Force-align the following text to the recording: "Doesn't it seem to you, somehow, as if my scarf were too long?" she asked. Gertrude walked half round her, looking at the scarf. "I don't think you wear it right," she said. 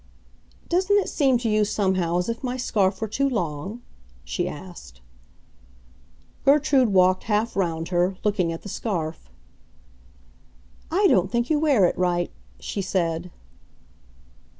"Doesn't 0.67 0.97
it 0.97 1.09
seem 1.09 1.37
to 1.37 1.47
you, 1.47 1.63
somehow, 1.63 2.17
as 2.17 2.27
if 2.27 2.43
my 2.43 2.57
scarf 2.57 2.99
were 3.01 3.07
too 3.07 3.29
long?" 3.29 3.83
she 4.23 4.47
asked. 4.49 4.99
Gertrude 6.43 6.89
walked 6.91 7.25
half 7.25 7.55
round 7.55 7.89
her, 7.89 8.15
looking 8.23 8.51
at 8.51 8.63
the 8.63 8.67
scarf. 8.67 9.29
"I 10.89 11.05
don't 11.05 11.29
think 11.29 11.51
you 11.51 11.59
wear 11.59 11.85
it 11.85 11.95
right," 11.95 12.31
she 12.59 12.81
said. 12.81 13.29